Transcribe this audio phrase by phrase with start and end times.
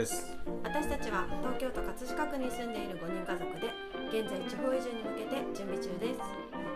[0.00, 0.32] です。
[0.64, 3.68] 私たちは東京都葛飾区に住んでいる5人家族で
[4.08, 6.20] 現在地方移住に向けて準備中です。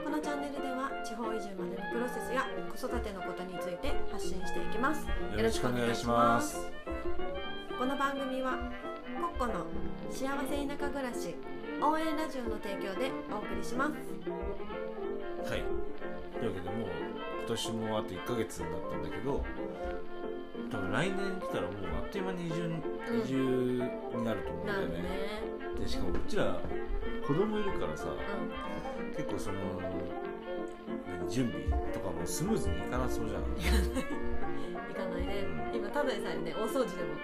[0.04, 5.08] このチャンネルでは地方移住までのプロセスや子育てのことについて発信していきます。
[5.08, 6.68] よろしくお願いします。
[7.78, 8.60] この番組は
[9.16, 9.64] コッコの
[10.12, 11.34] 幸せ田舎暮らし
[11.80, 13.96] 応援ラジオの提供でお送りします。
[15.48, 15.64] はい。
[16.36, 16.90] というわけでもう
[17.40, 19.42] 今年もあと1ヶ月になったんだけど
[20.70, 23.20] 多分来年来たらもうあっという間に移住,、うん。
[23.20, 23.36] 移住
[24.16, 25.04] になると思うんだよね。
[25.80, 26.60] でしかもうちら
[27.26, 33.42] 子供いるからさう結構その何準備とかもスムーズにいかなそうじゃん
[34.54, 35.44] ん行かないね。
[35.74, 36.54] 今ただでさえね。
[36.54, 37.14] 大掃除でも。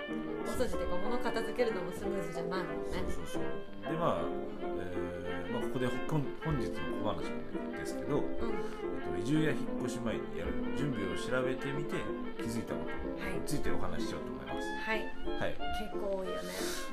[0.44, 3.04] 大掃除っていうか物片付けるのもスムーズじゃないもんね。
[3.08, 3.92] そうそうそう。
[3.92, 4.24] でまあ、
[4.62, 7.30] えーまあ、ここで本本日の小話
[7.78, 8.24] ですけど、うん。
[8.24, 11.96] えっと、移住や引っ越し前にやる準備を調べてみて
[12.36, 12.90] 気づいたこと
[13.22, 14.68] はいについてお話ししようと思います。
[14.86, 14.98] はい。
[15.38, 15.56] はい。
[15.78, 16.48] 結構多いよね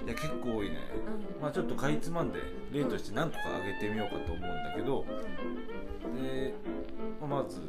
[0.06, 0.78] いや結構多いね。
[1.36, 1.42] うん。
[1.42, 2.40] まあちょっとかいつまんで
[2.72, 5.06] 例として何個か挙げてみようかと思うんだけど、
[6.16, 6.54] で、
[7.20, 7.60] まあ、まず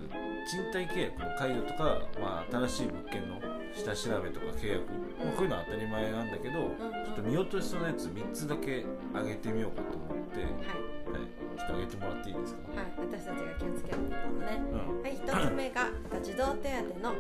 [0.51, 3.41] 賃貸契約の解除とか、まあ、新しい物件の
[3.75, 4.85] 下調べとか契約、
[5.19, 11.39] まあ、こういうのは当たり前なんだけど、うんちょっと見落としそうなやつ3つだけ挙げてみようかと思って、はい、はい。
[11.57, 14.61] ちょっと挙げてもらっていいですか、はい、私たちが気をつけることもね。
[14.71, 15.03] うん。
[15.03, 15.89] はい、一つ目が
[16.23, 16.69] 児童手
[17.01, 17.15] 当の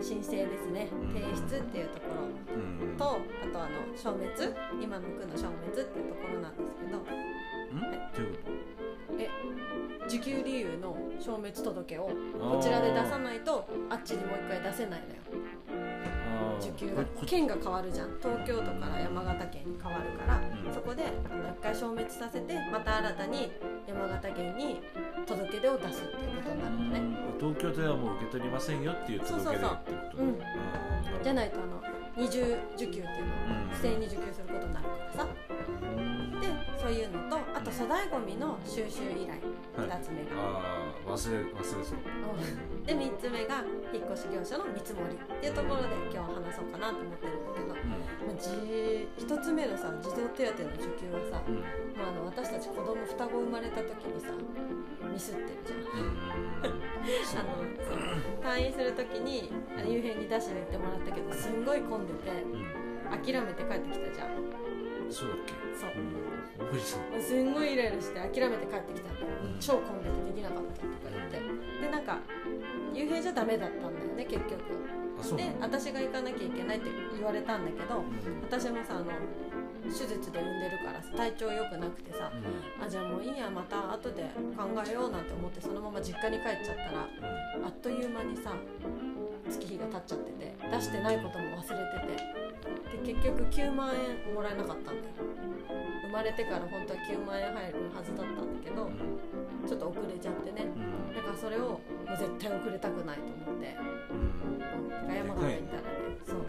[0.00, 0.88] 申請ですね。
[0.90, 1.12] うん。
[1.12, 2.22] 提出っていうところ。
[2.54, 2.96] うん。
[2.96, 4.30] と、あとあの消滅、
[4.80, 7.02] 今の区の消滅っていうところなんですけど、う
[9.18, 9.28] え、
[10.06, 15.22] 受給理由の消滅届をとこちらで出さないとあっちにもう一回出せないのよ。
[16.60, 18.18] 受給が県が変わるじゃん。
[18.18, 20.72] 東京都から山形県に変わるから、うん。
[20.72, 23.52] そこで一回消滅させて、また新たに
[23.86, 24.80] 山形県に
[25.26, 27.21] 届け出を出すっていうことになるのね。
[27.42, 29.70] うん東京ではもう受け取りませんよっていう届け出ってこ
[30.10, 30.38] とそうん。
[31.22, 31.82] じゃないとあの
[32.16, 35.26] 二重受給っていうのをうん不正に受給することになるからさ。
[35.82, 36.40] うん。
[36.40, 36.46] で
[36.80, 40.21] そういうのとあと粗大ごみの収集依頼はい2つ目
[41.12, 41.98] 忘れ忘れそう。
[42.00, 42.84] うん。
[42.88, 43.60] で3つ目が
[43.92, 48.48] 引っ越し業者の見積もりっていうところで今日は話そうかなと思ってるんだけど、うまあ、じ
[49.20, 51.60] 1つ目のさ児童手当の受給はさ、んうん。
[51.92, 54.32] まあ、あの私たち子供双子生まれた時にさ
[55.04, 56.16] ミスってるじゃん。
[57.36, 57.60] あの
[58.40, 62.82] 退院する時にあの夕飯に出しに行ってもらったけどすんごい混んでてうん。
[63.12, 64.71] 諦めて帰ってきたじゃん
[65.12, 65.52] そうだっけ？
[65.76, 65.90] そう。
[65.92, 66.16] うん。
[66.66, 69.60] 覚えてたすんごいイライラして諦めて帰ってきたんだよ、うん。
[69.60, 71.38] 超混んでてできなかったとか言って。
[71.84, 72.18] でなんか
[72.94, 75.36] 幽閉じゃダメだったんだよね結局。
[75.36, 78.42] で私が行かなきゃいけないって言われたんだけどうん。
[78.42, 79.06] 私もさあの
[79.84, 82.30] 手術で産んでるからさ体調良くなくてさ
[82.80, 84.22] あじゃあもういいやまた後で
[84.56, 87.08] 考えようなんて思ってそのまま実家に帰っちゃったら
[87.66, 88.54] あっという間にさ
[89.50, 95.14] 月日が経っちゃってて出してないことも忘れててで結局9万円もらえなかったんだよ。
[96.02, 99.68] 生まれてから本当は9万円入るはずだったんだけどうん。
[99.68, 100.68] ちょっと遅れちゃってね。
[100.68, 101.14] うん。
[101.14, 101.80] だからそれをも
[102.12, 103.76] う絶対遅れたくないと思って。
[104.10, 104.58] うん。
[104.58, 106.02] だから山形行ったらね。
[106.26, 106.44] そう。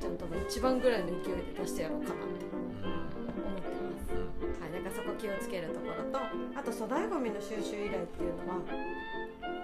[0.00, 2.48] ちゃんともう一番ぐらいの勢いで出してやろうかなって。
[2.48, 4.14] 思ってます。
[4.14, 8.58] うんはい、だからそこ気をつけるところとあと粗大ごみの収集依頼っていうのは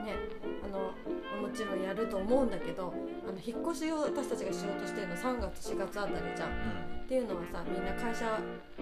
[0.04, 0.16] ね
[0.64, 0.92] あの
[1.40, 2.92] もちろんやると思うんだけど
[3.26, 6.94] あの引っ越しを私たちがしようとしてるの3月4月あたりじゃん。
[7.04, 8.40] っていうのはさみんな会社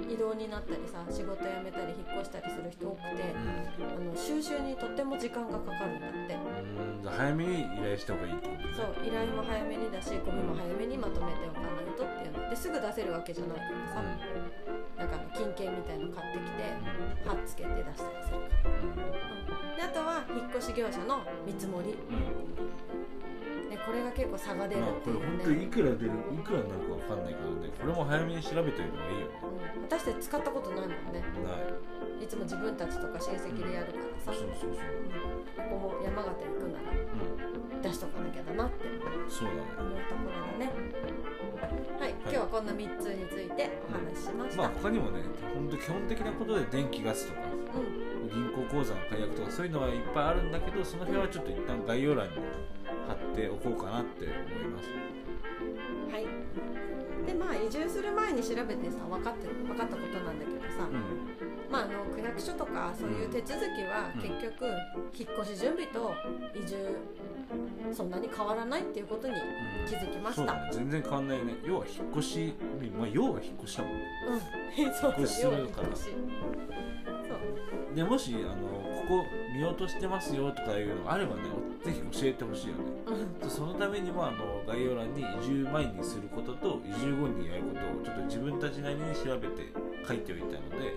[0.09, 3.35] 移動になったりさ仕事辞めたり引っ越したりする人多くて
[3.83, 6.35] あの収集にとっても時間がかかるんだって。
[6.35, 7.07] うん。
[7.07, 8.75] うん早めに依頼した方がいいってことね。
[8.77, 11.62] そう依頼も早めにだしゴミも早めにまとめておか
[12.63, 14.03] すぐ出せるわけじゃないからさ。
[14.97, 16.63] なんかあの金券みたいの買ってきて
[17.27, 19.03] 貼っつけて出したりするか
[19.75, 19.77] ら。
[19.77, 22.15] であとは引っ越し業者の見積もり、うん。
[22.15, 27.73] うんね、これが結構差が出るまあっていうこれ本当にいね、くら出るいくらになるかわかんないからね。
[27.75, 29.35] これも早めに調べておいた方がいいよね。
[29.75, 31.19] うん、私たち使ったことないもんね。
[31.43, 32.23] ない。
[32.23, 34.79] いつも自分たちとか親戚でやるからさ、そうそうそうう。
[34.79, 34.79] ん。
[34.79, 37.83] ここも山形行くならうん。
[37.83, 38.07] 出しと
[38.53, 38.85] かなって
[39.29, 39.61] そうだね。
[39.79, 40.73] 思うところだね。
[41.99, 45.23] はい、今日はこんな3つについてお話ししました、まあ他にもね
[45.55, 47.81] 本当基本的なことで電気ガスとかう
[48.27, 48.29] ん。
[48.29, 52.35] 銀行口座の解約とかそういうのはいっぱいあるんだけどその辺はちょっと一旦概要欄に
[53.07, 54.89] 貼っておこうかなって思います。
[56.13, 56.27] はい。
[57.27, 64.21] でまあ移住する前に調べてさ分かって分かったことなんだけどさ、うんまあ、あの区役所とかそういう手続きはうん。
[64.21, 64.67] 結局
[65.19, 66.13] 引っ越し準備と
[66.55, 66.77] 移住
[67.95, 69.35] そんなに変わらないっていうことに
[69.89, 70.37] 気づきました。
[70.37, 70.71] そうだね。
[70.73, 71.55] 全然変わんないね。
[71.65, 72.55] 要は引っ越し
[72.99, 74.05] まあ要は引っ越しだもんね。
[74.77, 75.89] うん、 そう引っ越しすそうるから。
[77.95, 78.69] でもしあの
[79.03, 81.43] ここ見落としてますよとかいうのがあればね
[81.85, 82.81] ぜひ教えてほしいよね。
[83.43, 83.51] うん。
[83.51, 89.73] そのためにもあの概要欄に移住前にすることと移住後にやることをちょっと自分たちなりに調べて
[90.07, 90.95] 書いておいたので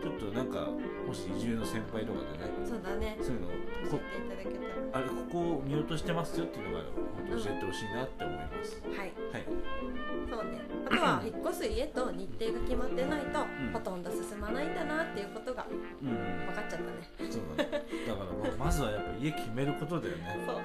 [0.00, 0.68] ちょっとなんか
[1.06, 3.16] もし移住の先輩とかでねそうだね。
[3.20, 3.48] そういうの
[3.90, 4.80] 教こえていただけたら。
[4.92, 6.84] あれここを見落としてますよっていうのが
[7.16, 8.98] 本当教えてほしいなって思います、はい。
[8.98, 9.46] はい。
[10.30, 10.60] そうね。
[10.90, 13.72] あとは 引っ越す家と日程が決まってないと、ん。
[13.72, 16.46] ほとんど進まないんだなっていうことがうん。
[16.46, 17.30] 分かっちゃったね。
[17.30, 17.69] そうだね
[18.70, 20.38] ずはやっぱ家決めることだよね。
[20.46, 20.56] そう。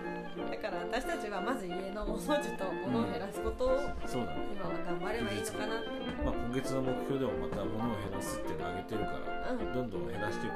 [0.49, 4.47] だから私たちはまず家のお掃除と物を減らすことをそうだね。
[4.53, 5.89] 今は頑張ればいいのかなって。
[6.23, 9.73] まあ、今月の目標でもまた物を減らすっていうのを上げてるからうん。
[9.73, 10.55] どんどん減らしていこ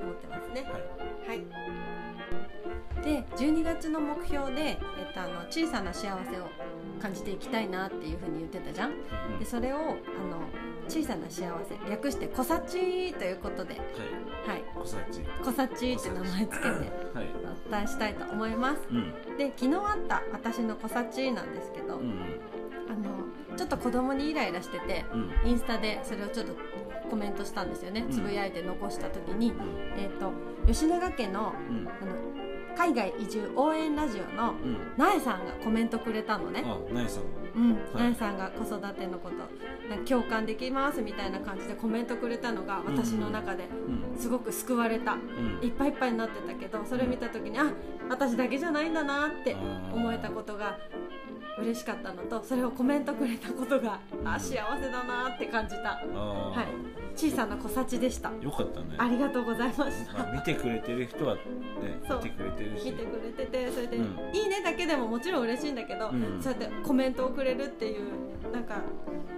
[0.00, 0.62] う思ってますね。
[0.62, 1.38] とはい。
[1.38, 1.44] はい。
[3.02, 4.76] で12月の目標で、え
[5.10, 6.48] っと、あの小さな幸せを
[7.00, 8.90] 感じていきたいなっていうふうに言ってたじゃん。
[8.90, 9.96] うんでそれをあの
[10.88, 13.74] 小さな幸せ略して「こさち」ということで。
[13.74, 13.80] は
[14.46, 14.48] い。
[14.48, 14.64] はい。
[14.74, 16.88] 小さち「こさち」って名前つけてはい。
[17.66, 18.82] お伝えしたいと思います。
[18.90, 19.36] うん。
[19.36, 22.10] で昨日あった私の「こさち」なんですけど、うん。
[22.88, 25.30] あのちょっと子供にイライラしててうん。
[25.44, 26.54] インスタでそれをちょっと
[27.08, 28.02] コメントしたんですよね。
[28.02, 28.10] うん。
[28.10, 29.58] つぶやいて残した時に、うん。
[29.96, 30.32] えっ、と
[30.66, 31.88] 吉永家のうん。
[31.88, 32.49] あの
[32.80, 34.94] 海外移住応援ラジオのうん。
[34.96, 36.64] なえさんがコメントくれたのね。
[36.64, 37.24] あなえさん
[37.54, 38.02] うん、はい。
[38.04, 39.36] なえさんが子育てのこと
[39.90, 43.64] なんか共感できますみたいな感じでコメントくれたのが私の中で
[44.14, 44.18] うん。
[44.18, 45.58] すごく救われた、うん。
[45.62, 47.70] いっぱいいっぱいになってたけどそれを見た時にあ
[48.08, 49.54] 私だけじゃないんだなって
[49.92, 50.78] 思えたことが
[51.58, 56.00] 嬉しかったのとそれをコメントくれたことがあ幸せだなって感じた。
[56.14, 56.66] はい。
[57.16, 58.30] 小さな小幸でした。
[58.40, 58.86] よかったね。
[58.96, 60.12] ありがとうございました。
[60.14, 61.40] まあ、見てくれてる人はね
[62.08, 62.84] 見てくれてるし。
[62.86, 64.34] 見てくれててそれで、うん。
[64.34, 66.40] いいねだけでももちろん嬉しいんだけど、うん。
[66.40, 68.76] そうやってコメントをくれるっていうなんか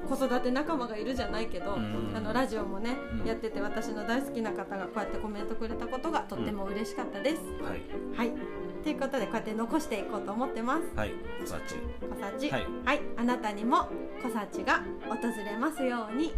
[0.09, 2.13] 子育て仲間がいるじゃないけど、うん。
[2.15, 3.27] あのラジオもね、うん。
[3.27, 7.43] やってて私の大好きな方がこうやってコメントくれたことがとっても嬉しかったです。
[7.63, 7.83] はい。
[8.17, 10.83] はいということでこうやって残していこうと思ってます。
[10.97, 12.51] はい小さち小幸。
[12.51, 12.67] はい。
[12.85, 13.89] はい、あなたにも
[14.23, 16.35] 小幸が訪れますように。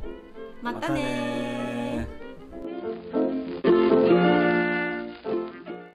[0.62, 1.63] またねー